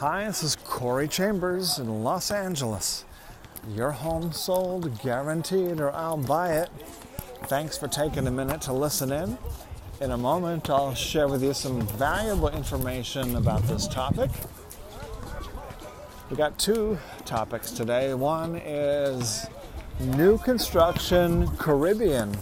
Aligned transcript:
Hi, 0.00 0.24
this 0.24 0.42
is 0.42 0.56
Corey 0.56 1.06
Chambers 1.08 1.78
in 1.78 2.02
Los 2.02 2.30
Angeles. 2.30 3.04
Your 3.68 3.90
home 3.90 4.32
sold, 4.32 4.98
guaranteed, 5.02 5.78
or 5.78 5.94
I'll 5.94 6.16
buy 6.16 6.54
it. 6.54 6.70
Thanks 7.48 7.76
for 7.76 7.86
taking 7.86 8.26
a 8.26 8.30
minute 8.30 8.62
to 8.62 8.72
listen 8.72 9.12
in. 9.12 9.36
In 10.00 10.12
a 10.12 10.16
moment, 10.16 10.70
I'll 10.70 10.94
share 10.94 11.28
with 11.28 11.42
you 11.42 11.52
some 11.52 11.82
valuable 11.98 12.48
information 12.48 13.36
about 13.36 13.62
this 13.64 13.86
topic. 13.86 14.30
We 16.30 16.36
got 16.38 16.58
two 16.58 16.96
topics 17.26 17.70
today. 17.70 18.14
One 18.14 18.56
is 18.56 19.48
new 20.00 20.38
construction 20.38 21.46
Caribbean 21.58 22.34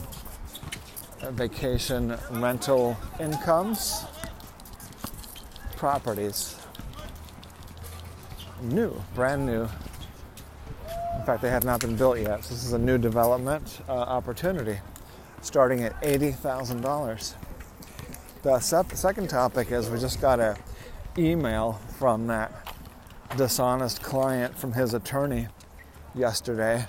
vacation 1.31 2.17
rental 2.31 2.97
incomes, 3.19 4.05
properties. 5.75 6.58
New, 8.63 9.03
brand 9.15 9.47
new. 9.47 9.63
In 11.17 11.25
fact, 11.25 11.43
they 11.43 11.51
have 11.51 11.65
not 11.65 11.81
been 11.81 11.97
built 11.97 12.19
yet. 12.19 12.45
So 12.45 12.55
this 12.55 12.65
is 12.65 12.73
a 12.73 12.79
new 12.79 12.99
development 12.99 13.81
uh, 13.89 13.93
opportunity 13.93 14.79
starting 15.43 15.83
at 15.85 16.01
$80,000. 16.03 17.35
The 18.43 18.59
second 18.61 19.29
topic 19.29 19.73
is 19.73 19.89
we 19.91 19.99
just 19.99 20.21
got 20.21 20.41
an 20.41 20.57
email 21.17 21.81
from 21.99 22.27
that 22.29 22.75
dishonest 23.37 24.03
client 24.03 24.59
from 24.59 24.73
his 24.73 24.95
attorney 24.95 25.49
yesterday. 26.15 26.87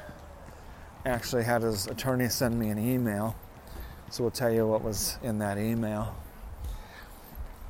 Actually, 1.05 1.43
had 1.43 1.61
his 1.61 1.87
attorney 1.87 2.29
send 2.29 2.59
me 2.59 2.69
an 2.69 2.79
email 2.79 3.35
so 4.11 4.23
we'll 4.23 4.31
tell 4.31 4.51
you 4.51 4.65
what 4.65 4.83
was 4.83 5.19
in 5.21 5.37
that 5.37 5.59
email. 5.59 6.15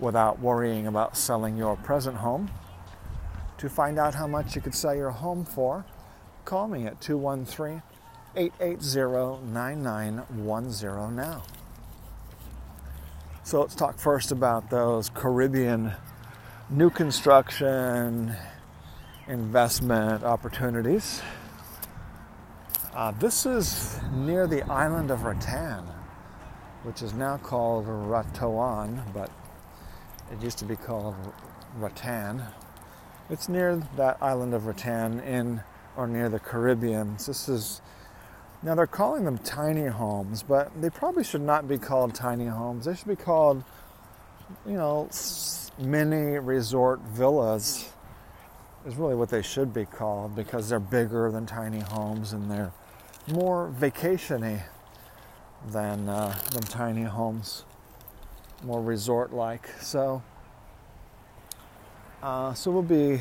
without 0.00 0.40
worrying 0.40 0.86
about 0.86 1.16
selling 1.16 1.56
your 1.56 1.76
present 1.76 2.16
home. 2.16 2.50
To 3.58 3.68
find 3.68 3.98
out 3.98 4.14
how 4.14 4.26
much 4.26 4.54
you 4.54 4.60
could 4.62 4.74
sell 4.74 4.94
your 4.94 5.10
home 5.10 5.44
for, 5.44 5.84
call 6.44 6.68
me 6.68 6.86
at 6.86 7.00
213 7.00 7.82
880 8.36 9.44
9910 9.52 11.16
now. 11.16 11.42
So 13.42 13.60
let's 13.60 13.74
talk 13.74 13.98
first 13.98 14.30
about 14.30 14.70
those 14.70 15.08
Caribbean 15.10 15.92
new 16.70 16.90
construction 16.90 18.34
investment 19.26 20.22
opportunities. 20.22 21.22
Uh, 22.94 23.10
this 23.12 23.46
is 23.46 23.98
near 24.12 24.46
the 24.46 24.62
island 24.64 25.10
of 25.10 25.22
Rattan 25.22 25.84
which 26.82 27.02
is 27.02 27.12
now 27.12 27.36
called 27.36 27.86
Roatán, 27.86 29.02
but 29.12 29.30
it 30.32 30.42
used 30.42 30.58
to 30.58 30.64
be 30.64 30.76
called 30.76 31.14
Rattan. 31.76 32.42
It's 33.30 33.48
near 33.48 33.82
that 33.96 34.18
island 34.20 34.54
of 34.54 34.66
Rattan 34.66 35.20
in 35.20 35.62
or 35.96 36.06
near 36.06 36.28
the 36.28 36.38
Caribbean. 36.38 37.14
This 37.14 37.48
is 37.48 37.80
now 38.62 38.74
they're 38.74 38.86
calling 38.86 39.24
them 39.24 39.38
tiny 39.38 39.86
homes, 39.86 40.42
but 40.42 40.70
they 40.80 40.90
probably 40.90 41.24
should 41.24 41.42
not 41.42 41.68
be 41.68 41.78
called 41.78 42.14
tiny 42.14 42.46
homes. 42.46 42.86
They 42.86 42.94
should 42.94 43.08
be 43.08 43.16
called, 43.16 43.62
you 44.66 44.74
know, 44.74 45.08
mini 45.78 46.38
resort 46.38 47.00
villas. 47.00 47.92
Is 48.86 48.96
really 48.96 49.16
what 49.16 49.28
they 49.28 49.42
should 49.42 49.74
be 49.74 49.84
called 49.84 50.34
because 50.34 50.68
they're 50.68 50.80
bigger 50.80 51.30
than 51.30 51.46
tiny 51.46 51.80
homes 51.80 52.32
and 52.32 52.50
they're 52.50 52.72
more 53.26 53.72
vacationy 53.78 54.62
than 55.66 56.08
uh, 56.08 56.36
than 56.52 56.62
tiny 56.62 57.02
homes, 57.02 57.64
more 58.62 58.82
resort-like. 58.82 59.68
So, 59.80 60.22
uh, 62.22 62.54
so 62.54 62.70
we'll 62.70 62.82
be 62.82 63.20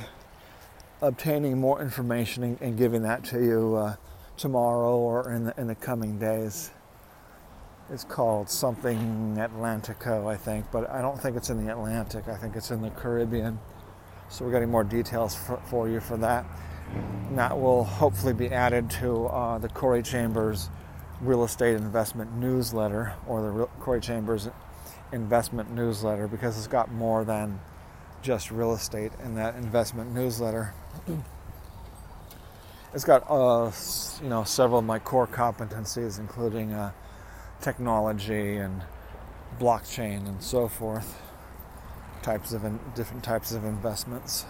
obtaining 1.01 1.59
more 1.59 1.81
information 1.81 2.43
and, 2.43 2.61
and 2.61 2.77
giving 2.77 3.03
that 3.03 3.23
to 3.25 3.43
you 3.43 3.75
uh, 3.75 3.95
tomorrow 4.35 4.95
or 4.97 5.31
in 5.31 5.45
the 5.45 5.59
in 5.59 5.67
the 5.67 5.75
coming 5.75 6.17
days. 6.17 6.71
It's 7.89 8.03
called 8.03 8.49
something 8.49 9.35
Atlantico, 9.37 10.27
I 10.27 10.35
think, 10.35 10.65
but 10.71 10.89
I 10.89 11.01
don't 11.01 11.19
think 11.21 11.37
it's 11.37 11.49
in 11.49 11.65
the 11.65 11.71
Atlantic. 11.71 12.27
I 12.27 12.35
think 12.35 12.55
it's 12.55 12.71
in 12.71 12.81
the 12.81 12.89
Caribbean. 12.89 13.59
So 14.29 14.43
we're 14.43 14.51
getting 14.51 14.69
more 14.69 14.83
details 14.83 15.35
for, 15.35 15.57
for 15.67 15.87
you 15.87 16.01
for 16.01 16.17
that. 16.17 16.45
And 17.29 17.37
that 17.37 17.57
will 17.57 17.85
hopefully 17.85 18.33
be 18.33 18.49
added 18.49 18.89
to 18.91 19.27
uh, 19.27 19.57
the 19.57 19.69
Corey 19.69 20.03
Chambers 20.03 20.69
real 21.21 21.45
estate 21.45 21.75
investment 21.75 22.35
newsletter 22.35 23.13
or 23.25 23.41
the 23.41 23.65
Corey 23.79 24.01
Chambers 24.01 24.49
investment 25.11 25.71
newsletter 25.71 26.27
because 26.27 26.57
it's 26.57 26.67
got 26.67 26.91
more 26.91 27.23
than 27.23 27.59
just 28.21 28.51
real 28.51 28.73
estate 28.73 29.11
in 29.23 29.35
that 29.35 29.55
investment 29.55 30.13
newsletter. 30.13 30.73
It's 32.93 33.03
got 33.03 33.29
uh, 33.29 33.69
you 34.23 34.29
know 34.29 34.43
several 34.43 34.79
of 34.79 34.85
my 34.85 34.97
core 34.97 35.27
competencies, 35.27 36.19
including 36.19 36.73
uh, 36.73 36.93
technology 37.61 38.55
and 38.57 38.81
blockchain 39.59 40.25
and 40.25 40.41
so 40.41 40.67
forth, 40.67 41.21
types 42.21 42.53
of 42.53 42.63
in, 42.63 42.79
different 42.95 43.23
types 43.23 43.51
of 43.51 43.65
investments. 43.65 44.45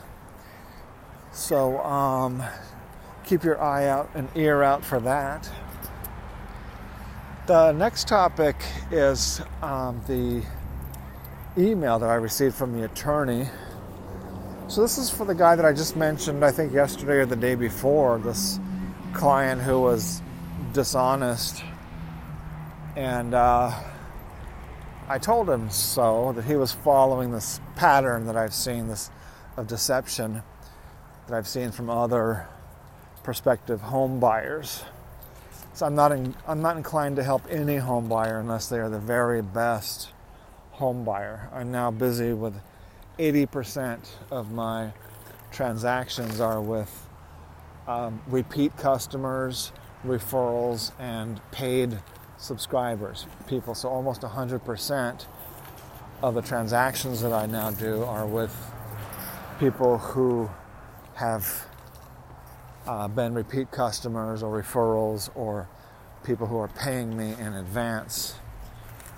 So 1.32 1.80
um, 1.80 2.44
keep 3.26 3.44
your 3.44 3.62
eye 3.62 3.88
out 3.88 4.10
and 4.14 4.30
ear 4.36 4.64
out 4.64 4.86
for 4.86 5.00
that. 5.02 5.50
The 7.48 7.72
next 7.72 8.10
topic 8.10 8.58
is 8.92 9.42
um, 9.62 10.02
the 10.06 10.44
email 11.58 11.98
that 11.98 12.10
I 12.10 12.16
received 12.16 12.56
from 12.56 12.78
the 12.78 12.84
attorney. 12.84 13.48
So, 14.68 14.82
this 14.82 14.98
is 14.98 15.10
for 15.10 15.24
the 15.24 15.34
guy 15.34 15.56
that 15.56 15.64
I 15.64 15.72
just 15.72 15.96
mentioned, 15.96 16.44
I 16.44 16.52
think 16.52 16.74
yesterday 16.74 17.20
or 17.20 17.26
the 17.26 17.38
day 17.38 17.56
before, 17.56 18.20
this 18.20 18.60
client 19.14 19.62
who 19.62 19.80
was 19.80 20.22
dishonest. 20.74 21.64
And 22.98 23.34
uh, 23.34 23.72
I 25.08 25.18
told 25.18 25.50
him 25.50 25.70
so, 25.70 26.34
that 26.34 26.44
he 26.44 26.58
was 26.58 26.74
following 26.74 27.32
this 27.32 27.62
pattern 27.78 28.26
that 28.26 28.36
I've 28.36 28.54
seen, 28.54 28.90
this 28.90 29.10
of 29.56 29.68
deception 29.68 30.44
that 31.28 31.34
I've 31.34 31.48
seen 31.48 31.72
from 31.72 31.90
other 31.90 32.46
prospective 33.24 33.80
home 33.80 34.20
buyers. 34.20 34.84
So 35.78 35.86
I'm 35.86 35.94
not 35.94 36.12
in, 36.12 36.34
I'm 36.48 36.64
not 36.64 36.76
inclined 36.76 37.18
to 37.18 37.24
help 37.24 37.44
any 37.52 37.76
home 37.76 38.10
buyer 38.10 38.40
unless 38.40 38.68
they 38.68 38.80
are 38.80 38.90
the 38.90 38.98
very 38.98 39.44
best 39.44 40.10
home 40.72 41.04
buyer. 41.04 41.52
I'm 41.54 41.72
now 41.72 41.92
busy 41.92 42.34
with 42.34 42.56
80% 43.20 44.00
of 44.32 44.52
my 44.52 44.92
transactions 45.52 46.40
are 46.40 46.60
with 46.60 47.08
um, 47.88 48.20
repeat 48.26 48.76
customers, 48.76 49.72
referrals, 50.04 50.94
and 50.98 51.40
paid 51.52 52.00
subscribers, 52.38 53.28
people. 53.46 53.76
So 53.76 53.88
almost 53.88 54.22
100% 54.22 55.26
of 56.24 56.34
the 56.34 56.42
transactions 56.42 57.22
that 57.22 57.34
I 57.34 57.46
now 57.46 57.70
do 57.70 58.02
are 58.02 58.26
with 58.26 58.52
people 59.60 60.00
who 60.00 60.50
have 61.14 61.68
uh, 62.88 63.08
been 63.08 63.34
repeat 63.34 63.72
customers 63.72 64.42
or 64.42 64.62
referrals 64.62 65.30
or 65.36 65.68
people 66.24 66.48
who 66.48 66.58
are 66.58 66.70
paying 66.70 67.16
me 67.18 67.36
in 67.40 67.54
advance. 67.54 68.36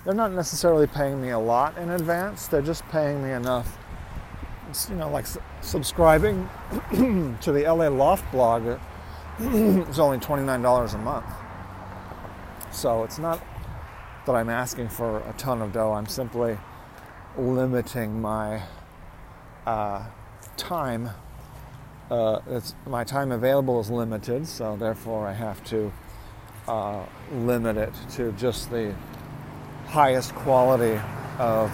They're 0.04 0.14
not 0.14 0.32
necessarily 0.32 0.86
paying 0.86 1.20
me 1.20 1.30
a 1.30 1.38
lot 1.38 1.76
in 1.78 1.90
advance, 1.90 2.46
they're 2.46 2.62
just 2.62 2.86
paying 2.88 3.22
me 3.22 3.32
enough. 3.32 3.78
It's, 4.68 4.88
you 4.88 4.96
know, 4.96 5.10
like 5.10 5.26
subscribing 5.60 6.48
to 7.40 7.52
the 7.52 7.62
LA 7.62 7.88
Loft 7.88 8.30
blog 8.32 8.66
is 9.40 9.98
only 9.98 10.18
$29 10.18 10.94
a 10.94 10.98
month. 10.98 11.26
So 12.72 13.02
it's 13.02 13.18
not 13.18 13.42
that 14.26 14.34
I'm 14.34 14.48
asking 14.48 14.88
for 14.88 15.18
a 15.28 15.32
ton 15.36 15.60
of 15.60 15.72
dough, 15.72 15.92
I'm 15.92 16.06
simply 16.06 16.56
limiting 17.36 18.20
my 18.20 18.62
uh, 19.66 20.04
time 20.56 21.10
uh, 22.10 22.60
my 22.86 23.04
time 23.04 23.30
available 23.30 23.80
is 23.80 23.90
limited, 23.90 24.46
so 24.46 24.76
therefore 24.76 25.28
I 25.28 25.32
have 25.32 25.62
to 25.66 25.92
uh, 26.66 27.04
limit 27.32 27.76
it 27.76 27.92
to 28.12 28.32
just 28.32 28.70
the 28.70 28.94
highest 29.86 30.34
quality 30.34 31.00
of 31.38 31.70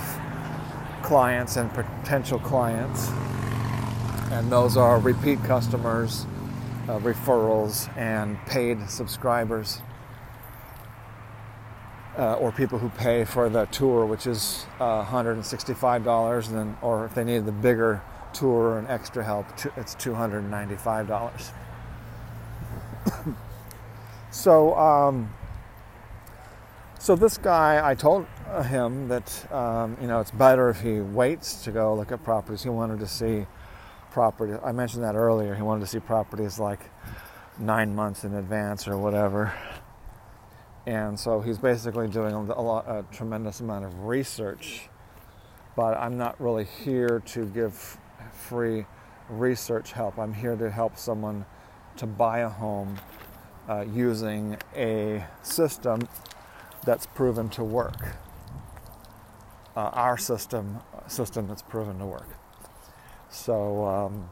clients 1.02 1.56
and 1.56 1.72
potential 1.72 2.38
clients. 2.38 3.08
and 4.30 4.50
those 4.50 4.76
are 4.76 4.98
repeat 4.98 5.42
customers, 5.44 6.26
uh, 6.88 6.98
referrals, 6.98 7.88
and 7.96 8.36
paid 8.46 8.90
subscribers. 8.90 9.80
Uh, 12.18 12.32
or 12.34 12.50
people 12.50 12.78
who 12.78 12.88
pay 12.88 13.24
for 13.24 13.50
the 13.50 13.66
tour, 13.66 14.06
which 14.06 14.26
is 14.26 14.64
uh, 14.80 15.04
$165, 15.04 16.48
and 16.48 16.56
then, 16.56 16.76
or 16.80 17.04
if 17.04 17.14
they 17.14 17.22
need 17.22 17.44
the 17.44 17.52
bigger 17.52 18.02
tour 18.38 18.78
and 18.78 18.88
extra 18.88 19.24
help, 19.24 19.46
it's 19.76 19.94
$295. 19.96 21.50
so, 24.30 24.76
um, 24.76 25.32
so 26.98 27.16
this 27.16 27.38
guy, 27.38 27.88
I 27.88 27.94
told 27.94 28.26
him 28.68 29.08
that 29.08 29.52
um, 29.52 29.96
you 30.00 30.06
know 30.06 30.20
it's 30.20 30.30
better 30.30 30.68
if 30.70 30.80
he 30.80 31.00
waits 31.00 31.62
to 31.64 31.70
go 31.70 31.94
look 31.94 32.12
at 32.12 32.22
properties. 32.24 32.62
He 32.62 32.68
wanted 32.68 33.00
to 33.00 33.06
see 33.06 33.46
property. 34.10 34.54
I 34.64 34.72
mentioned 34.72 35.04
that 35.04 35.14
earlier. 35.14 35.54
He 35.54 35.62
wanted 35.62 35.80
to 35.80 35.86
see 35.86 36.00
properties 36.00 36.58
like 36.58 36.80
nine 37.58 37.94
months 37.94 38.24
in 38.24 38.34
advance 38.34 38.88
or 38.88 38.98
whatever. 38.98 39.52
And 40.86 41.18
so 41.18 41.40
he's 41.40 41.58
basically 41.58 42.08
doing 42.08 42.32
a, 42.32 42.62
lot, 42.62 42.86
a 42.88 43.04
tremendous 43.12 43.60
amount 43.60 43.84
of 43.84 44.04
research. 44.04 44.88
But 45.74 45.98
I'm 45.98 46.16
not 46.16 46.40
really 46.40 46.64
here 46.64 47.20
to 47.26 47.44
give 47.46 47.98
free 48.36 48.86
research 49.28 49.92
help. 49.92 50.18
I'm 50.18 50.34
here 50.34 50.56
to 50.56 50.70
help 50.70 50.96
someone 50.96 51.44
to 51.96 52.06
buy 52.06 52.40
a 52.40 52.48
home 52.48 52.98
uh, 53.68 53.80
using 53.80 54.56
a 54.74 55.24
system 55.42 56.08
that's 56.84 57.06
proven 57.06 57.48
to 57.50 57.64
work. 57.64 58.16
Uh, 59.76 59.90
our 59.92 60.16
system, 60.16 60.78
system 61.06 61.48
that's 61.48 61.62
proven 61.62 61.98
to 61.98 62.06
work. 62.06 62.28
So 63.28 63.84
um, 63.84 64.30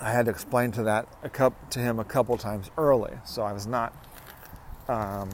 I 0.00 0.10
had 0.10 0.26
to 0.26 0.30
explain 0.30 0.72
to 0.72 0.82
that 0.84 1.08
a 1.22 1.28
couple, 1.28 1.58
to 1.70 1.78
him 1.78 1.98
a 1.98 2.04
couple 2.04 2.36
times 2.36 2.70
early. 2.76 3.12
So 3.24 3.42
I 3.42 3.52
was 3.52 3.66
not 3.66 3.94
um, 4.88 5.30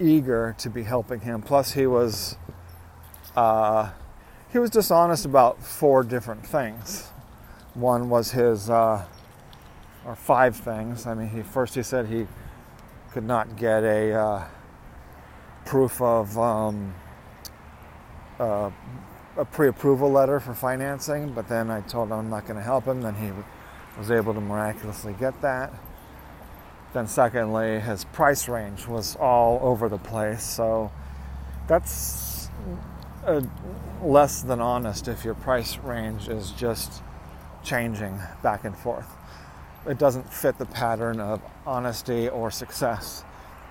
eager 0.00 0.54
to 0.58 0.68
be 0.68 0.82
helping 0.82 1.20
him. 1.20 1.40
Plus, 1.40 1.72
he 1.72 1.86
was 1.86 2.36
uh, 3.36 3.90
he 4.54 4.60
was 4.60 4.70
dishonest 4.70 5.24
about 5.24 5.60
four 5.60 6.04
different 6.04 6.46
things. 6.46 7.10
One 7.74 8.08
was 8.08 8.30
his 8.30 8.70
uh, 8.70 9.04
or 10.06 10.14
five 10.14 10.54
things. 10.54 11.08
I 11.08 11.14
mean, 11.14 11.28
he 11.28 11.42
first 11.42 11.74
he 11.74 11.82
said 11.82 12.06
he 12.06 12.28
could 13.10 13.24
not 13.24 13.56
get 13.56 13.82
a 13.82 14.12
uh, 14.12 14.44
proof 15.64 16.00
of 16.00 16.38
um, 16.38 16.94
uh, 18.38 18.70
a 19.36 19.44
pre-approval 19.44 20.12
letter 20.12 20.38
for 20.38 20.54
financing, 20.54 21.32
but 21.32 21.48
then 21.48 21.68
I 21.68 21.80
told 21.80 22.10
him 22.10 22.12
I'm 22.12 22.30
not 22.30 22.46
going 22.46 22.56
to 22.56 22.62
help 22.62 22.84
him. 22.84 23.02
Then 23.02 23.16
he 23.16 23.32
was 23.98 24.12
able 24.12 24.34
to 24.34 24.40
miraculously 24.40 25.14
get 25.14 25.42
that. 25.42 25.72
Then 26.92 27.08
secondly, 27.08 27.80
his 27.80 28.04
price 28.04 28.46
range 28.48 28.86
was 28.86 29.16
all 29.16 29.58
over 29.62 29.88
the 29.88 29.98
place, 29.98 30.44
so 30.44 30.92
that's 31.66 32.48
uh, 33.26 33.42
less 34.02 34.42
than 34.42 34.60
honest 34.60 35.08
if 35.08 35.24
your 35.24 35.34
price 35.34 35.78
range 35.78 36.28
is 36.28 36.50
just 36.50 37.02
changing 37.62 38.20
back 38.42 38.64
and 38.64 38.76
forth. 38.76 39.10
It 39.86 39.98
doesn't 39.98 40.32
fit 40.32 40.58
the 40.58 40.66
pattern 40.66 41.20
of 41.20 41.40
honesty 41.66 42.28
or 42.28 42.50
success 42.50 43.24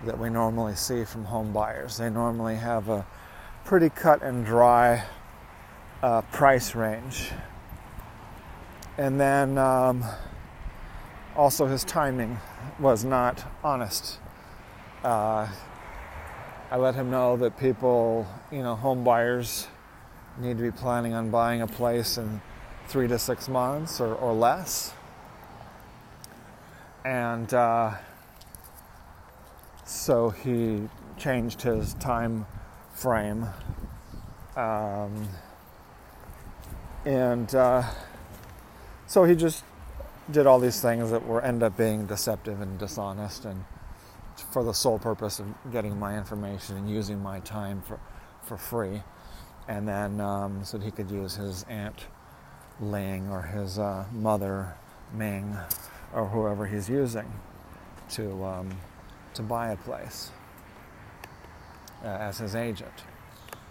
that 0.05 0.19
we 0.19 0.29
normally 0.29 0.75
see 0.75 1.05
from 1.05 1.25
home 1.25 1.53
buyers. 1.53 1.97
They 1.97 2.09
normally 2.09 2.55
have 2.55 2.89
a 2.89 3.05
pretty 3.65 3.89
cut 3.89 4.21
and 4.21 4.45
dry 4.45 5.05
uh, 6.01 6.21
price 6.23 6.75
range. 6.75 7.31
And 8.97 9.19
then 9.19 9.57
um, 9.57 10.03
also 11.35 11.65
his 11.65 11.83
timing 11.83 12.39
was 12.79 13.03
not 13.03 13.45
honest. 13.63 14.19
Uh, 15.03 15.47
I 16.73 16.77
let 16.77 16.95
him 16.95 17.11
know 17.11 17.37
that 17.37 17.55
people, 17.59 18.25
you 18.51 18.63
know, 18.63 18.73
home 18.73 19.03
buyers 19.03 19.67
need 20.39 20.57
to 20.57 20.63
be 20.63 20.71
planning 20.71 21.13
on 21.13 21.29
buying 21.29 21.61
a 21.61 21.67
place 21.67 22.17
in 22.17 22.41
three 22.87 23.07
to 23.09 23.19
six 23.19 23.47
months 23.47 24.01
or, 24.01 24.15
or 24.15 24.33
less. 24.33 24.91
And 27.05 27.53
uh, 27.53 27.91
so 29.85 30.31
he 30.31 30.89
changed 31.15 31.61
his 31.61 31.93
time 31.93 32.47
frame. 32.95 33.45
Um, 34.55 35.29
and 37.05 37.53
uh, 37.53 37.83
so 39.05 39.25
he 39.25 39.35
just 39.35 39.63
did 40.31 40.47
all 40.47 40.57
these 40.57 40.81
things 40.81 41.11
that 41.11 41.23
were 41.23 41.43
end 41.43 41.61
up 41.61 41.77
being 41.77 42.07
deceptive 42.07 42.61
and 42.61 42.79
dishonest 42.79 43.45
and 43.45 43.63
for 44.37 44.63
the 44.63 44.73
sole 44.73 44.99
purpose 44.99 45.39
of 45.39 45.47
getting 45.71 45.97
my 45.97 46.17
information 46.17 46.77
and 46.77 46.89
using 46.89 47.21
my 47.21 47.39
time 47.39 47.81
for, 47.81 47.99
for 48.41 48.57
free. 48.57 49.03
And 49.67 49.87
then 49.87 50.19
um, 50.19 50.63
so 50.63 50.77
that 50.77 50.83
he 50.83 50.91
could 50.91 51.09
use 51.09 51.35
his 51.35 51.63
aunt 51.69 52.05
Ling 52.79 53.29
or 53.29 53.41
his 53.41 53.79
uh, 53.79 54.05
mother 54.11 54.75
Ming 55.13 55.55
or 56.13 56.27
whoever 56.27 56.65
he's 56.65 56.89
using 56.89 57.31
to, 58.11 58.43
um, 58.43 58.69
to 59.33 59.41
buy 59.41 59.71
a 59.71 59.77
place 59.77 60.31
uh, 62.03 62.07
as 62.07 62.39
his 62.39 62.55
agent. 62.55 62.93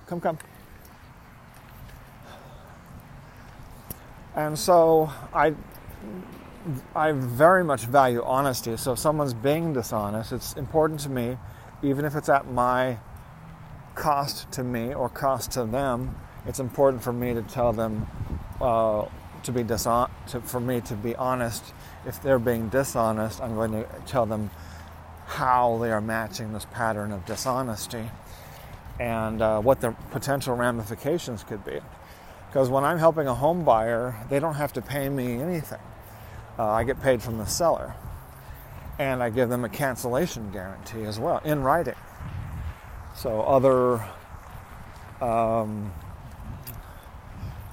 Come, 0.06 0.20
come. 0.20 0.38
And 4.34 4.58
so 4.58 5.10
I, 5.34 5.54
I 6.94 7.12
very 7.12 7.64
much 7.64 7.82
value 7.82 8.22
honesty. 8.22 8.76
So 8.76 8.92
if 8.92 8.98
someone's 8.98 9.34
being 9.34 9.72
dishonest, 9.72 10.32
it's 10.32 10.52
important 10.54 11.00
to 11.00 11.08
me, 11.08 11.36
even 11.82 12.04
if 12.04 12.14
it's 12.14 12.28
at 12.28 12.50
my 12.50 12.98
cost 13.94 14.50
to 14.52 14.64
me 14.64 14.94
or 14.94 15.08
cost 15.08 15.52
to 15.52 15.64
them. 15.64 16.14
It's 16.46 16.60
important 16.60 17.02
for 17.02 17.12
me 17.12 17.34
to 17.34 17.42
tell 17.42 17.72
them 17.72 18.06
uh, 18.60 19.06
to 19.42 19.52
be 19.52 19.62
dishonest. 19.62 20.12
To, 20.28 20.40
for 20.40 20.60
me 20.60 20.80
to 20.82 20.94
be 20.94 21.16
honest. 21.16 21.64
If 22.06 22.22
they're 22.22 22.38
being 22.38 22.68
dishonest, 22.68 23.40
I'm 23.40 23.54
going 23.54 23.72
to 23.72 23.86
tell 24.06 24.26
them 24.26 24.50
how 25.26 25.78
they 25.78 25.90
are 25.90 26.00
matching 26.00 26.52
this 26.52 26.66
pattern 26.72 27.12
of 27.12 27.24
dishonesty 27.26 28.10
and 29.00 29.40
uh, 29.40 29.60
what 29.60 29.80
the 29.80 29.92
potential 30.10 30.54
ramifications 30.54 31.42
could 31.44 31.64
be. 31.64 31.80
Because 32.48 32.68
when 32.68 32.84
I'm 32.84 32.98
helping 32.98 33.26
a 33.26 33.34
home 33.34 33.64
buyer, 33.64 34.14
they 34.28 34.38
don't 34.38 34.54
have 34.54 34.72
to 34.74 34.82
pay 34.82 35.08
me 35.08 35.40
anything. 35.40 35.78
Uh, 36.58 36.68
I 36.68 36.84
get 36.84 37.00
paid 37.02 37.22
from 37.22 37.38
the 37.38 37.46
seller. 37.46 37.94
And 38.98 39.22
I 39.22 39.30
give 39.30 39.48
them 39.48 39.64
a 39.64 39.68
cancellation 39.68 40.52
guarantee 40.52 41.04
as 41.04 41.18
well 41.18 41.38
in 41.44 41.62
writing. 41.62 41.94
So 43.16 43.42
other 43.42 44.04
um, 45.20 45.92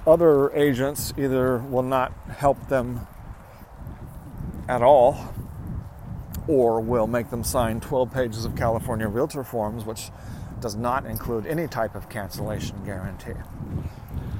other 0.06 0.50
agents 0.52 1.12
either 1.16 1.58
will 1.58 1.82
not 1.82 2.12
help 2.28 2.68
them 2.68 3.06
at 4.68 4.82
all 4.82 5.34
or 6.46 6.80
will 6.80 7.06
make 7.06 7.30
them 7.30 7.44
sign 7.44 7.80
12 7.80 8.12
pages 8.12 8.44
of 8.44 8.56
California 8.56 9.06
realtor 9.08 9.44
forms, 9.44 9.84
which 9.84 10.10
does 10.60 10.74
not 10.74 11.06
include 11.06 11.46
any 11.46 11.66
type 11.66 11.94
of 11.94 12.08
cancellation 12.08 12.82
guarantee. 12.84 13.38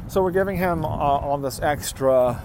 So 0.09 0.23
we're 0.23 0.33
giving 0.33 0.57
him 0.57 0.85
uh, 0.85 0.89
all 0.89 1.39
this 1.39 1.61
extra 1.61 2.43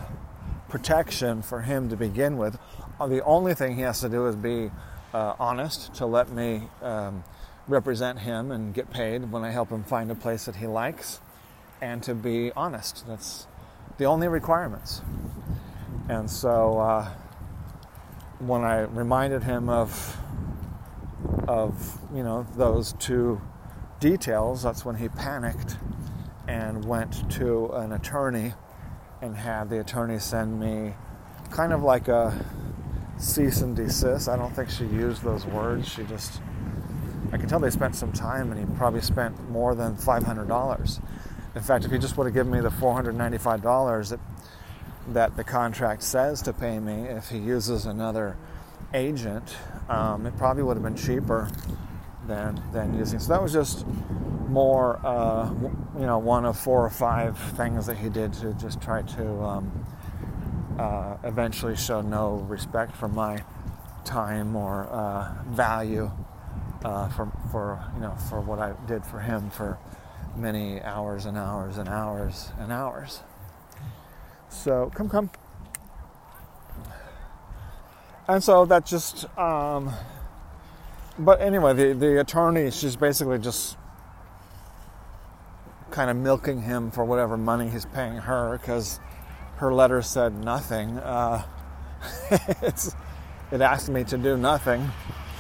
protection 0.70 1.42
for 1.42 1.62
him 1.62 1.90
to 1.90 1.96
begin 1.96 2.38
with. 2.38 2.58
Uh, 3.00 3.08
the 3.08 3.24
only 3.24 3.54
thing 3.54 3.76
he 3.76 3.82
has 3.82 4.00
to 4.02 4.10
do 4.10 4.28
is 4.28 4.36
be 4.36 4.72
uh, 5.14 5.36
honest 5.40 5.94
to 5.96 6.06
let 6.06 6.30
me 6.30 6.64
um, 6.82 7.24
represent 7.68 8.20
him 8.20 8.52
and 8.52 8.74
get 8.74 8.90
paid 8.92 9.32
when 9.32 9.44
I 9.44 9.52
help 9.52 9.70
him 9.70 9.84
find 9.84 10.12
a 10.12 10.16
place 10.16 10.46
that 10.46 10.58
he 10.58 10.68
likes, 10.68 11.20
and 11.82 12.02
to 12.04 12.14
be 12.14 12.52
honest. 12.56 13.06
That's 13.08 13.48
the 13.98 14.06
only 14.06 14.28
requirements. 14.28 15.02
And 16.10 16.30
so 16.30 16.80
uh, 16.80 17.10
when 18.40 18.64
I 18.64 18.82
reminded 18.82 19.44
him 19.44 19.70
of 19.70 20.18
of 21.48 22.00
you 22.14 22.24
know 22.24 22.46
those 22.56 22.94
two 22.94 23.42
details, 24.00 24.64
that's 24.64 24.86
when 24.86 24.96
he 24.96 25.10
panicked 25.10 25.78
and 26.48 26.86
went 26.86 27.30
to 27.32 27.68
an 27.74 27.92
attorney 27.92 28.54
and 29.26 29.36
had 29.36 29.70
the 29.70 29.80
attorney 29.80 30.20
send 30.20 30.60
me 30.60 30.94
kind 31.52 31.74
of 31.74 31.84
like 31.84 32.08
a 32.08 32.46
cease 33.18 33.62
and 33.62 33.76
desist. 33.76 34.30
I 34.30 34.36
don't 34.36 34.56
think 34.56 34.70
she 34.70 34.86
used 34.86 35.24
those 35.24 35.46
words. 35.46 35.88
She 35.88 36.04
just, 36.04 36.42
I 37.32 37.38
can 37.38 37.48
tell 37.48 37.60
they 37.60 37.70
spent 37.70 37.96
some 37.96 38.12
time 38.12 38.52
and 38.52 38.60
he 38.60 38.76
probably 38.78 39.02
spent 39.02 39.50
more 39.50 39.76
than 39.76 39.96
$500. 39.96 41.00
In 41.56 41.62
fact, 41.62 41.86
if 41.86 41.92
he 41.92 41.98
just 41.98 42.18
would 42.18 42.26
have 42.26 42.34
given 42.34 42.52
me 42.52 42.60
the 42.60 42.70
$495 42.70 44.10
that, 44.10 44.20
that 45.14 45.36
the 45.38 45.44
contract 45.44 46.04
says 46.04 46.42
to 46.44 46.54
pay 46.54 46.80
me, 46.80 47.04
if 47.04 47.30
he 47.30 47.38
uses 47.38 47.86
another 47.86 48.38
agent, 48.94 49.56
um, 49.90 50.26
it 50.26 50.36
probably 50.38 50.64
would 50.64 50.78
have 50.78 50.84
been 50.84 50.96
cheaper 50.96 51.50
than, 52.28 52.62
than 52.72 52.98
using. 52.98 53.20
So 53.20 53.34
that 53.34 53.42
was 53.42 53.54
just 53.54 53.86
more, 54.48 55.00
uh, 55.06 55.50
you 56.00 56.06
know, 56.06 56.18
one 56.18 56.46
of 56.46 56.58
four 56.58 56.86
or 56.86 56.90
five 56.90 57.38
things 57.38 57.88
that 57.88 57.98
he 57.98 58.10
did 58.10 58.34
to 58.34 58.54
just 58.54 58.82
try 58.82 59.02
to 59.02 59.42
um, 59.42 59.86
uh, 60.78 61.18
eventually 61.24 61.76
show 61.76 62.02
no 62.02 62.36
respect 62.48 62.96
for 62.96 63.08
my 63.08 63.44
time 64.04 64.56
or 64.56 64.84
uh, 64.86 65.34
value 65.48 66.12
uh, 66.84 67.10
for 67.10 67.32
for 67.52 67.84
you 67.96 68.02
know 68.02 68.16
for 68.30 68.40
what 68.40 68.60
I 68.60 68.74
did 68.88 69.04
for 69.04 69.20
him 69.20 69.50
for 69.50 69.80
many 70.36 70.82
hours 70.82 71.26
and 71.26 71.38
hours 71.38 71.78
and 71.78 71.90
hours 71.90 72.52
and 72.60 72.72
hours. 72.72 73.22
So 74.50 74.92
come 74.94 75.10
come. 75.10 75.32
And 78.28 78.44
so 78.44 78.66
that 78.66 78.86
just 78.86 79.26
um, 79.38 79.94
but 81.18 81.42
anyway, 81.42 81.74
the, 81.74 81.94
the 81.94 82.20
attorney, 82.20 82.72
she's 82.72 82.96
basically 82.96 83.40
just 83.40 83.78
kind 85.92 86.10
of 86.10 86.18
milking 86.18 86.62
him 86.62 86.92
for 86.92 87.06
whatever 87.06 87.38
money 87.38 87.70
he's 87.70 87.86
paying 87.86 88.18
her 88.18 88.58
because 88.58 89.00
her 89.58 89.74
letter 89.74 90.02
said 90.02 90.34
nothing. 90.44 90.98
Uh, 90.98 91.44
it 92.32 93.62
asked 93.62 93.90
me 93.90 94.04
to 94.04 94.18
do 94.18 94.36
nothing, 94.36 94.90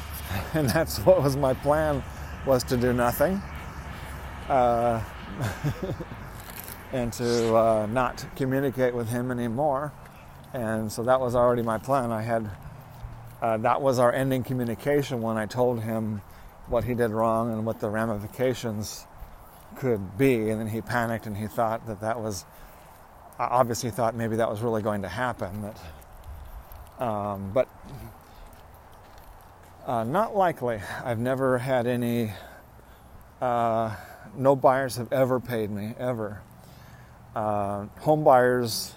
and 0.53 0.69
that's 0.69 0.99
what 0.99 1.21
was 1.21 1.35
my 1.35 1.53
plan 1.53 2.01
was 2.45 2.63
to 2.63 2.77
do 2.77 2.93
nothing, 2.93 3.41
uh, 4.47 5.03
and 6.93 7.11
to 7.11 7.55
uh, 7.55 7.87
not 7.87 8.25
communicate 8.35 8.93
with 8.93 9.09
him 9.09 9.31
anymore. 9.31 9.91
And 10.53 10.89
so 10.89 11.03
that 11.03 11.19
was 11.19 11.35
already 11.35 11.63
my 11.63 11.77
plan. 11.77 12.11
I 12.11 12.21
had 12.21 12.49
uh, 13.41 13.57
that 13.57 13.81
was 13.81 13.99
our 13.99 14.11
ending 14.13 14.43
communication 14.43 15.21
when 15.21 15.37
I 15.37 15.45
told 15.45 15.81
him 15.81 16.21
what 16.67 16.83
he 16.83 16.93
did 16.93 17.11
wrong 17.11 17.51
and 17.51 17.65
what 17.65 17.79
the 17.79 17.89
ramifications 17.89 19.05
could 19.75 20.17
be. 20.17 20.49
And 20.49 20.59
then 20.59 20.67
he 20.67 20.81
panicked 20.81 21.27
and 21.27 21.35
he 21.35 21.47
thought 21.47 21.85
that 21.87 22.01
that 22.01 22.19
was 22.19 22.45
obviously 23.37 23.91
thought 23.91 24.15
maybe 24.15 24.37
that 24.37 24.49
was 24.49 24.61
really 24.61 24.81
going 24.81 25.01
to 25.01 25.09
happen. 25.09 25.61
That, 25.61 27.05
um, 27.05 27.51
but 27.53 27.67
uh, 29.85 30.03
not 30.03 30.35
likely. 30.35 30.79
I've 31.03 31.19
never 31.19 31.57
had 31.57 31.87
any. 31.87 32.31
Uh, 33.41 33.95
no 34.37 34.55
buyers 34.55 34.95
have 34.95 35.11
ever 35.11 35.39
paid 35.39 35.69
me 35.69 35.93
ever. 35.99 36.41
Uh, 37.35 37.85
home 37.99 38.23
buyers. 38.23 38.95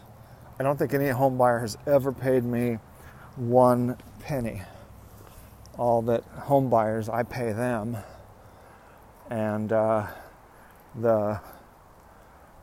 I 0.59 0.62
don't 0.62 0.78
think 0.78 0.95
any 0.95 1.09
home 1.09 1.37
buyer 1.37 1.59
has 1.59 1.76
ever 1.87 2.12
paid 2.12 2.45
me 2.45 2.78
one 3.37 3.97
penny. 4.20 4.62
All 5.76 6.02
that 6.02 6.25
home 6.25 6.68
buyers, 6.68 7.08
I 7.08 7.22
pay 7.22 7.52
them, 7.52 7.96
and 9.30 9.72
uh, 9.72 10.06
the 10.94 11.40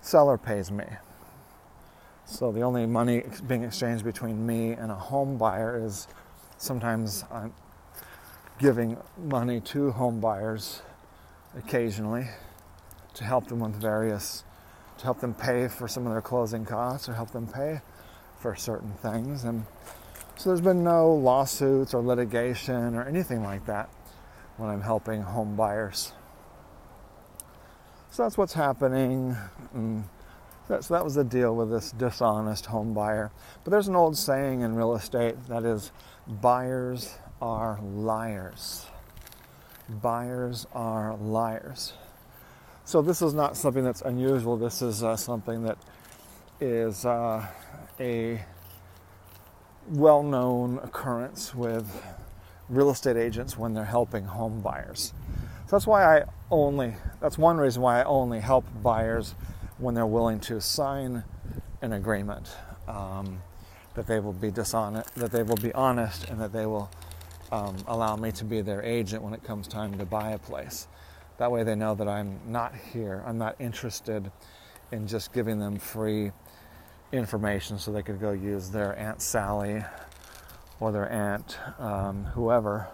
seller 0.01 0.38
pays 0.38 0.71
me. 0.71 0.85
So 2.25 2.51
the 2.51 2.62
only 2.62 2.85
money 2.85 3.24
being 3.47 3.63
exchanged 3.63 4.03
between 4.03 4.45
me 4.45 4.71
and 4.71 4.91
a 4.91 4.95
home 4.95 5.38
buyer 5.38 5.79
is 5.83 6.07
sometimes 6.57 7.24
I'm 7.31 7.53
giving 8.59 8.97
money 9.17 9.59
to 9.62 9.91
home 9.91 10.19
buyers 10.19 10.81
occasionally 11.57 12.27
to 13.13 13.24
help 13.24 13.47
them 13.47 13.59
with 13.59 13.75
various, 13.75 14.43
to 14.97 15.03
help 15.05 15.19
them 15.19 15.33
pay 15.33 15.67
for 15.67 15.88
some 15.88 16.05
of 16.05 16.12
their 16.12 16.21
closing 16.21 16.65
costs 16.65 17.07
or 17.07 17.13
help 17.13 17.31
them 17.31 17.47
pay 17.47 17.81
for 18.39 18.55
certain 18.55 18.91
things. 19.01 19.43
And 19.43 19.65
so 20.38 20.50
there's 20.50 20.62
been 20.62 20.84
no 20.84 21.13
lawsuits 21.13 21.94
or 21.94 22.01
litigation 22.01 22.96
or 22.96 23.04
anything 23.04 23.44
like 23.44 23.65
that 23.65 23.89
when 24.58 24.70
I'm 24.70 24.82
helping 24.82 25.22
home 25.22 25.56
buyers. 25.56 26.13
So 28.12 28.24
that's 28.24 28.38
what's 28.38 28.54
happening. 28.54 29.36
Mm. 29.75 30.04
so 30.68 30.94
that 30.94 31.04
was 31.04 31.15
the 31.15 31.24
deal 31.24 31.56
with 31.56 31.70
this 31.70 31.92
dishonest 31.92 32.65
home 32.65 32.94
buyer. 32.94 33.32
But 33.63 33.72
there's 33.72 33.88
an 33.88 33.96
old 33.96 34.18
saying 34.18 34.62
in 34.62 34.75
real 34.75 34.96
estate 34.96 35.36
that 35.48 35.63
is 35.63 35.92
buyers 36.27 37.18
are 37.42 37.80
liars. 37.82 38.86
Buyers 39.89 40.65
are 40.74 41.15
liars. 41.18 41.94
So 42.86 43.01
this 43.01 43.22
is 43.22 43.34
not 43.34 43.58
something 43.58 43.84
that's 43.84 44.01
unusual. 44.01 44.58
This 44.58 44.82
is 44.82 45.04
uh, 45.04 45.15
something 45.18 45.63
that 45.63 45.77
is 46.60 47.06
uh, 47.06 47.46
a 48.00 48.42
well 49.88 50.24
known 50.24 50.80
occurrence 50.80 51.54
with 51.54 52.04
real 52.70 52.89
estate 52.89 53.18
agents 53.18 53.58
when 53.58 53.74
they're 53.74 53.86
helping 53.86 54.25
home 54.25 54.62
buyers. 54.62 55.13
So 55.68 55.72
that's 55.72 55.88
why 55.88 56.20
I 56.20 56.24
only, 56.51 56.96
that's 57.20 57.38
one 57.38 57.58
reason 57.58 57.82
why 57.82 58.01
I 58.01 58.04
only 58.04 58.39
help 58.39 58.65
buyers 58.82 59.36
when 59.77 59.94
they're 59.96 60.06
willing 60.06 60.39
to 60.42 60.62
sign 60.62 61.24
an 61.82 61.94
agreement 61.94 62.50
um, 62.88 63.42
that 63.96 64.08
they 64.08 64.20
will 64.20 64.34
be 64.34 64.51
dishonest, 64.51 65.13
that 65.15 65.32
they 65.32 65.44
will 65.44 65.56
be 65.58 65.74
honest, 65.74 66.30
and 66.30 66.39
that 66.39 66.54
they 66.54 66.65
will 66.65 66.89
um, 67.51 67.75
allow 67.88 68.15
me 68.15 68.32
to 68.34 68.44
be 68.44 68.62
their 68.62 68.82
agent 68.82 69.22
when 69.22 69.34
it 69.34 69.44
comes 69.44 69.68
time 69.68 69.98
to 69.98 70.06
buy 70.06 70.32
a 70.32 70.38
place. 70.38 70.88
That 71.38 71.51
way 71.51 71.63
they 71.63 71.75
know 71.75 71.96
that 71.96 72.08
I'm 72.08 72.39
not 72.48 72.74
here, 72.75 73.24
I'm 73.25 73.38
not 73.38 73.56
interested 73.60 74.32
in 74.92 75.08
just 75.08 75.34
giving 75.34 75.60
them 75.60 75.77
free 75.77 76.32
information 77.12 77.77
so 77.77 77.91
they 77.91 78.01
could 78.01 78.19
go 78.19 78.31
use 78.31 78.69
their 78.69 78.97
Aunt 78.97 79.21
Sally 79.21 79.83
or 80.79 80.91
their 80.91 81.09
aunt, 81.09 81.57
um, 81.79 82.25
whoever, 82.25 82.88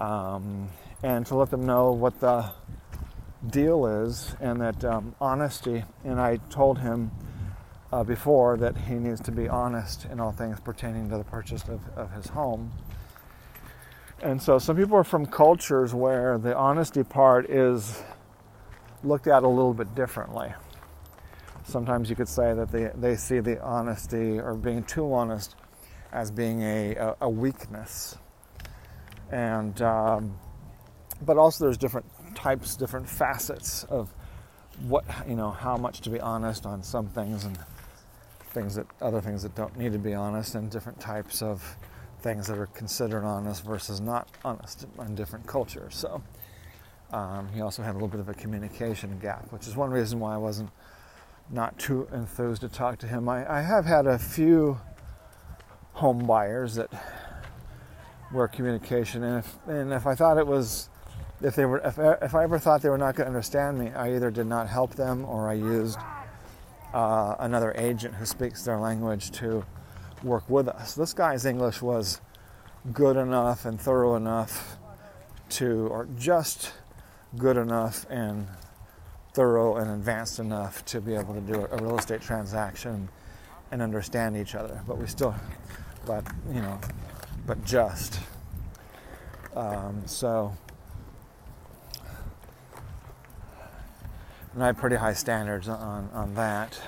um, 0.00 0.68
and 1.02 1.24
to 1.26 1.36
let 1.36 1.50
them 1.50 1.64
know 1.64 1.92
what 1.92 2.18
the 2.20 2.50
deal 3.50 3.86
is 3.86 4.34
and 4.40 4.60
that 4.60 4.84
um, 4.84 5.14
honesty. 5.20 5.84
And 6.04 6.20
I 6.20 6.36
told 6.50 6.78
him 6.78 7.10
uh, 7.92 8.02
before 8.02 8.56
that 8.56 8.76
he 8.76 8.94
needs 8.94 9.20
to 9.20 9.30
be 9.30 9.48
honest 9.48 10.06
in 10.06 10.18
all 10.18 10.32
things 10.32 10.58
pertaining 10.60 11.08
to 11.10 11.18
the 11.18 11.24
purchase 11.24 11.62
of, 11.68 11.80
of 11.96 12.10
his 12.12 12.26
home. 12.26 12.72
And 14.20 14.42
so 14.42 14.58
some 14.58 14.76
people 14.76 14.96
are 14.96 15.04
from 15.04 15.26
cultures 15.26 15.94
where 15.94 16.38
the 16.38 16.56
honesty 16.56 17.04
part 17.04 17.48
is 17.50 18.02
looked 19.04 19.26
at 19.26 19.42
a 19.42 19.48
little 19.48 19.74
bit 19.74 19.94
differently 19.94 20.54
sometimes 21.64 22.08
you 22.08 22.16
could 22.16 22.28
say 22.28 22.54
that 22.54 22.70
they, 22.70 22.90
they 22.94 23.16
see 23.16 23.40
the 23.40 23.60
honesty 23.62 24.38
or 24.38 24.54
being 24.54 24.84
too 24.84 25.12
honest 25.12 25.56
as 26.12 26.30
being 26.30 26.62
a, 26.62 26.94
a, 26.94 27.16
a 27.22 27.28
weakness. 27.28 28.16
And, 29.30 29.80
um, 29.82 30.38
but 31.22 31.38
also 31.38 31.64
there's 31.64 31.78
different 31.78 32.06
types, 32.34 32.76
different 32.76 33.08
facets 33.08 33.84
of 33.84 34.12
what, 34.86 35.04
you 35.26 35.34
know, 35.34 35.50
how 35.50 35.76
much 35.76 36.00
to 36.02 36.10
be 36.10 36.20
honest 36.20 36.66
on 36.66 36.82
some 36.82 37.08
things 37.08 37.44
and 37.44 37.58
things 38.50 38.76
that, 38.76 38.86
other 39.00 39.20
things 39.20 39.42
that 39.42 39.54
don't 39.54 39.76
need 39.76 39.92
to 39.92 39.98
be 39.98 40.14
honest 40.14 40.54
and 40.54 40.70
different 40.70 41.00
types 41.00 41.42
of 41.42 41.76
things 42.20 42.46
that 42.46 42.58
are 42.58 42.66
considered 42.66 43.24
honest 43.24 43.64
versus 43.64 44.00
not 44.00 44.28
honest 44.44 44.86
in 45.00 45.14
different 45.14 45.46
cultures. 45.46 45.94
So 45.94 46.22
um, 47.12 47.48
he 47.54 47.60
also 47.60 47.82
had 47.82 47.92
a 47.92 47.94
little 47.94 48.08
bit 48.08 48.20
of 48.20 48.28
a 48.28 48.34
communication 48.34 49.18
gap, 49.18 49.52
which 49.52 49.66
is 49.66 49.76
one 49.76 49.90
reason 49.90 50.20
why 50.20 50.34
I 50.34 50.38
wasn't 50.38 50.70
not 51.50 51.78
too 51.78 52.08
enthused 52.12 52.62
to 52.62 52.68
talk 52.68 52.98
to 52.98 53.06
him. 53.06 53.28
I, 53.28 53.58
I 53.58 53.62
have 53.62 53.84
had 53.84 54.06
a 54.06 54.18
few 54.18 54.80
home 55.92 56.26
buyers 56.26 56.74
that 56.74 56.90
were 58.32 58.48
communication, 58.48 59.22
and 59.22 59.38
if, 59.38 59.58
and 59.66 59.92
if 59.92 60.06
I 60.06 60.14
thought 60.14 60.38
it 60.38 60.46
was, 60.46 60.88
if 61.40 61.54
they 61.54 61.64
were, 61.64 61.78
if, 61.78 61.98
if 61.98 62.34
I 62.34 62.42
ever 62.42 62.58
thought 62.58 62.82
they 62.82 62.88
were 62.88 62.98
not 62.98 63.14
going 63.14 63.26
to 63.26 63.28
understand 63.28 63.78
me, 63.78 63.90
I 63.90 64.14
either 64.14 64.30
did 64.30 64.46
not 64.46 64.68
help 64.68 64.94
them 64.94 65.24
or 65.24 65.48
I 65.48 65.54
used 65.54 65.98
uh, 66.92 67.36
another 67.38 67.72
agent 67.76 68.14
who 68.14 68.24
speaks 68.24 68.64
their 68.64 68.78
language 68.78 69.30
to 69.32 69.64
work 70.22 70.48
with 70.48 70.68
us. 70.68 70.94
This 70.94 71.12
guy's 71.12 71.44
English 71.44 71.82
was 71.82 72.20
good 72.92 73.16
enough 73.16 73.64
and 73.64 73.80
thorough 73.80 74.16
enough 74.16 74.76
to, 75.50 75.88
or 75.88 76.08
just 76.18 76.72
good 77.36 77.56
enough 77.56 78.06
and 78.10 78.46
thorough 79.34 79.76
and 79.76 79.90
advanced 79.90 80.38
enough 80.38 80.84
to 80.86 81.00
be 81.00 81.14
able 81.14 81.34
to 81.34 81.40
do 81.40 81.66
a 81.70 81.76
real 81.82 81.98
estate 81.98 82.22
transaction 82.22 83.08
and 83.70 83.82
understand 83.82 84.36
each 84.36 84.54
other. 84.54 84.80
But 84.86 84.96
we 84.98 85.06
still, 85.06 85.34
but 86.06 86.24
you 86.52 86.62
know, 86.62 86.80
but 87.46 87.62
just. 87.64 88.20
Um, 89.56 90.02
so, 90.06 90.56
and 94.52 94.62
I 94.62 94.66
have 94.66 94.76
pretty 94.76 94.96
high 94.96 95.14
standards 95.14 95.68
on, 95.68 96.08
on 96.12 96.34
that. 96.34 96.80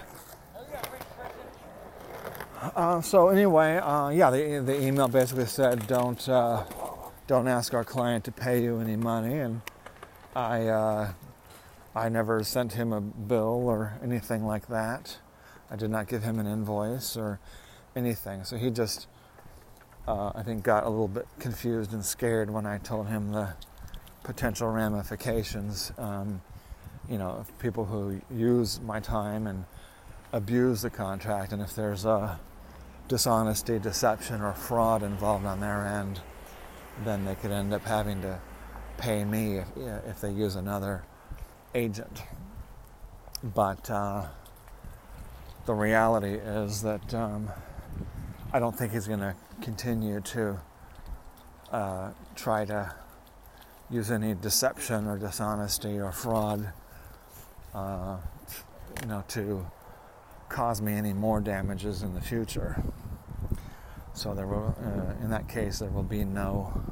Uh, 2.74 3.00
so 3.00 3.28
anyway, 3.28 3.76
uh, 3.76 4.08
yeah, 4.10 4.30
the, 4.30 4.62
the 4.64 4.82
email 4.82 5.08
basically 5.08 5.46
said 5.46 5.86
don't 5.86 6.28
uh, 6.28 6.64
don't 7.26 7.46
ask 7.46 7.74
our 7.74 7.84
client 7.84 8.24
to 8.24 8.32
pay 8.32 8.62
you 8.62 8.80
any 8.80 8.96
money, 8.96 9.38
and 9.38 9.60
I 10.34 10.66
uh, 10.66 11.12
I 11.96 12.10
never 12.10 12.44
sent 12.44 12.74
him 12.74 12.92
a 12.92 13.00
bill 13.00 13.68
or 13.68 13.98
anything 14.02 14.44
like 14.44 14.68
that. 14.68 15.16
I 15.70 15.76
did 15.76 15.90
not 15.90 16.08
give 16.08 16.22
him 16.22 16.38
an 16.38 16.46
invoice 16.46 17.16
or 17.16 17.40
anything. 17.96 18.44
So 18.44 18.58
he 18.58 18.68
just, 18.68 19.06
uh, 20.06 20.30
I 20.34 20.42
think, 20.42 20.62
got 20.62 20.84
a 20.84 20.90
little 20.90 21.08
bit 21.08 21.26
confused 21.38 21.94
and 21.94 22.04
scared 22.04 22.50
when 22.50 22.66
I 22.66 22.76
told 22.76 23.08
him 23.08 23.32
the 23.32 23.54
potential 24.24 24.68
ramifications. 24.68 25.90
Um, 25.96 26.42
you 27.08 27.16
know, 27.16 27.30
of 27.30 27.58
people 27.60 27.86
who 27.86 28.20
use 28.30 28.78
my 28.82 29.00
time 29.00 29.46
and 29.46 29.64
abuse 30.34 30.82
the 30.82 30.90
contract, 30.90 31.50
and 31.52 31.62
if 31.62 31.74
there's 31.74 32.04
a 32.04 32.38
dishonesty, 33.08 33.78
deception, 33.78 34.42
or 34.42 34.52
fraud 34.52 35.02
involved 35.02 35.46
on 35.46 35.60
their 35.60 35.86
end, 35.86 36.20
then 37.06 37.24
they 37.24 37.36
could 37.36 37.52
end 37.52 37.72
up 37.72 37.86
having 37.86 38.20
to 38.20 38.38
pay 38.98 39.24
me 39.24 39.58
if, 39.58 39.68
if 40.06 40.20
they 40.20 40.30
use 40.30 40.56
another 40.56 41.02
agent. 41.74 42.22
But 43.42 43.90
uh, 43.90 44.26
the 45.66 45.74
reality 45.74 46.34
is 46.34 46.82
that 46.82 47.14
um, 47.14 47.50
I 48.52 48.58
don't 48.58 48.76
think 48.76 48.92
he's 48.92 49.06
going 49.06 49.20
to 49.20 49.34
continue 49.60 50.20
to 50.20 50.60
uh, 51.72 52.10
try 52.34 52.64
to 52.64 52.94
use 53.90 54.10
any 54.10 54.34
deception 54.34 55.06
or 55.06 55.18
dishonesty 55.18 55.98
or 55.98 56.12
fraud, 56.12 56.72
uh, 57.74 58.16
you 59.02 59.08
know, 59.08 59.24
to 59.28 59.66
cause 60.48 60.80
me 60.80 60.92
any 60.92 61.12
more 61.12 61.40
damages 61.40 62.02
in 62.02 62.14
the 62.14 62.20
future. 62.20 62.82
So 64.12 64.34
there 64.34 64.46
will, 64.46 64.74
uh, 64.82 65.22
in 65.22 65.30
that 65.30 65.48
case, 65.48 65.80
there 65.80 65.90
will 65.90 66.02
be 66.02 66.24
no. 66.24 66.82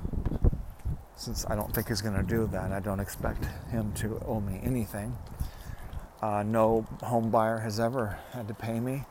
Since 1.17 1.47
I 1.49 1.55
don't 1.55 1.73
think 1.73 1.89
he's 1.89 2.03
going 2.03 2.17
to 2.17 2.23
do 2.23 2.47
that, 2.49 2.73
I 2.73 2.81
don't 2.81 3.01
expect 3.01 3.45
him 3.71 3.93
to 3.95 4.21
owe 4.27 4.41
me 4.41 4.61
anything. 4.63 5.17
Uh, 6.21 6.43
no 6.43 6.87
home 7.03 7.31
buyer 7.31 7.59
has 7.59 7.79
ever 7.79 8.19
had 8.33 8.49
to 8.49 8.55
pay 8.55 8.81
me 8.81 9.05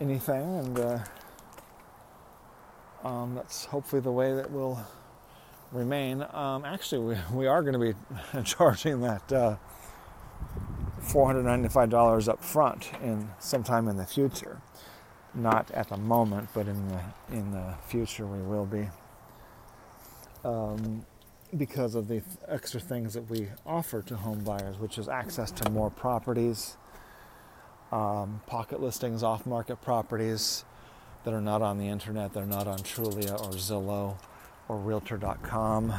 anything, 0.00 0.56
and 0.58 0.78
uh, 0.78 0.98
um, 3.04 3.34
that's 3.34 3.64
hopefully 3.64 4.00
the 4.00 4.12
way 4.12 4.34
that 4.34 4.50
will 4.50 4.80
remain. 5.72 6.24
Um, 6.32 6.64
actually, 6.64 7.14
we, 7.14 7.36
we 7.36 7.46
are 7.46 7.62
going 7.62 7.72
to 7.72 7.78
be 7.78 8.42
charging 8.44 9.00
that 9.00 9.32
uh, 9.32 9.56
$495 11.02 12.28
up 12.28 12.44
front 12.44 12.90
in 13.02 13.30
sometime 13.38 13.88
in 13.88 13.96
the 13.96 14.06
future. 14.06 14.60
Not 15.34 15.70
at 15.70 15.88
the 15.88 15.96
moment, 15.96 16.50
but 16.52 16.68
in 16.68 16.88
the 16.88 17.00
in 17.30 17.52
the 17.52 17.74
future 17.86 18.26
we 18.26 18.42
will 18.42 18.66
be. 18.66 18.88
Um, 20.44 21.04
because 21.56 21.94
of 21.94 22.08
the 22.08 22.22
extra 22.48 22.80
things 22.80 23.14
that 23.14 23.28
we 23.28 23.48
offer 23.66 24.00
to 24.02 24.16
home 24.16 24.40
buyers, 24.40 24.78
which 24.78 24.96
is 24.96 25.08
access 25.08 25.50
to 25.50 25.70
more 25.70 25.90
properties, 25.90 26.76
um, 27.92 28.40
pocket 28.46 28.80
listings, 28.80 29.22
off 29.22 29.44
market 29.44 29.80
properties 29.82 30.64
that 31.24 31.34
are 31.34 31.40
not 31.40 31.60
on 31.60 31.78
the 31.78 31.86
internet, 31.86 32.32
they're 32.32 32.46
not 32.46 32.66
on 32.66 32.78
Trulia 32.78 33.32
or 33.32 33.52
Zillow 33.52 34.16
or 34.68 34.78
Realtor.com. 34.78 35.92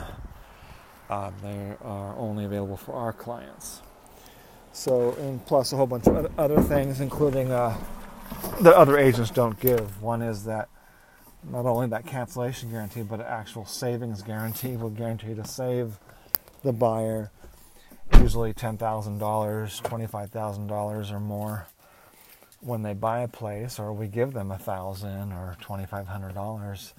Uh, 1.10 1.32
they 1.44 1.76
are 1.84 2.18
only 2.18 2.46
available 2.46 2.78
for 2.78 2.94
our 2.94 3.14
clients. 3.14 3.82
So, 4.72 5.12
and 5.20 5.46
plus 5.46 5.72
a 5.72 5.78
whole 5.78 5.86
bunch 5.86 6.08
of 6.08 6.32
other 6.40 6.60
things, 6.62 7.00
including 7.00 7.52
uh, 7.52 7.78
that 8.62 8.74
other 8.74 8.98
agents 8.98 9.30
don't 9.30 9.60
give. 9.60 10.02
One 10.02 10.24
is 10.24 10.46
that 10.46 10.68
not 11.50 11.66
only 11.66 11.88
that 11.88 12.06
cancellation 12.06 12.72
guarantee, 12.72 13.02
but 13.02 13.20
an 13.20 13.26
actual 13.28 13.66
savings 13.66 14.22
guarantee 14.22 14.76
will 14.78 14.90
guarantee 14.90 15.34
to 15.36 15.46
save 15.46 15.98
the 16.64 16.74
buyer 16.74 17.32
usually 18.20 18.54
$10,000, 18.54 18.78
$25,000 19.20 21.12
or 21.12 21.20
more 21.20 21.68
when 22.62 22.82
they 22.82 22.94
buy 22.94 23.20
a 23.22 23.28
place, 23.28 23.78
or 23.78 23.92
we 23.92 24.08
give 24.08 24.32
them 24.32 24.52
a 24.52 24.58
thousand 24.58 25.34
or 25.34 25.58
$2,500 25.62 26.94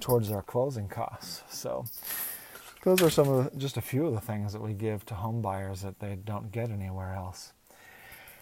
towards 0.00 0.28
their 0.28 0.42
closing 0.42 0.88
costs. 0.88 1.42
So, 1.48 1.84
those 2.82 3.00
are 3.00 3.10
some 3.10 3.28
of 3.28 3.52
the, 3.52 3.58
just 3.58 3.76
a 3.76 3.80
few 3.80 4.06
of 4.06 4.14
the 4.14 4.20
things 4.20 4.52
that 4.52 4.60
we 4.60 4.72
give 4.72 5.06
to 5.06 5.14
home 5.14 5.40
buyers 5.40 5.82
that 5.82 6.00
they 6.00 6.16
don't 6.16 6.50
get 6.50 6.70
anywhere 6.70 7.14
else. 7.14 7.52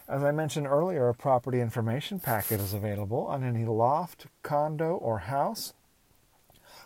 As 0.09 0.23
I 0.23 0.33
mentioned 0.33 0.67
earlier, 0.67 1.09
a 1.09 1.15
property 1.15 1.61
information 1.61 2.19
packet 2.19 2.61
is 2.61 2.75
available 2.75 3.27
on 3.27 3.45
any 3.45 3.65
loft, 3.65 4.27
condo, 4.43 4.97
or 4.97 5.19
house, 5.19 5.75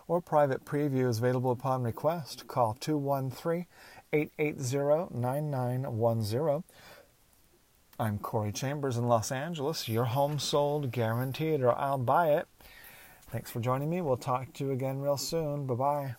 or 0.07 0.21
private 0.21 0.65
preview 0.65 1.09
is 1.09 1.19
available 1.19 1.51
upon 1.51 1.83
request. 1.83 2.47
Call 2.47 2.75
213 2.75 3.67
880 4.13 5.15
9910. 5.15 6.65
I'm 7.99 8.19
Corey 8.19 8.53
Chambers 8.53 8.99
in 8.99 9.09
Los 9.09 9.33
Angeles. 9.33 9.89
Your 9.89 10.05
home 10.05 10.39
sold 10.39 10.93
guaranteed, 10.93 11.63
or 11.63 11.77
I'll 11.77 11.99
buy 11.99 12.33
it. 12.33 12.47
Thanks 13.31 13.51
for 13.51 13.61
joining 13.61 13.89
me. 13.89 14.03
We'll 14.03 14.19
talk 14.19 14.53
to 14.55 14.65
you 14.65 14.71
again 14.71 15.01
real 15.01 15.17
soon. 15.17 15.67
Bye 15.67 15.75
bye. 15.75 16.15